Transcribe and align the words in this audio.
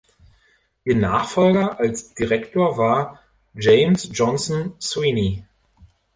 Ihr 0.83 0.95
Nachfolger 0.95 1.79
als 1.79 2.15
Direktor 2.15 2.75
war 2.75 3.19
James 3.53 4.09
Johnson 4.11 4.73
Sweeney. 4.81 5.45